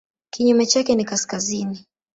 Kinyume 0.29 0.65
chake 0.65 0.95
ni 0.95 1.05
kaskazini. 1.05 1.85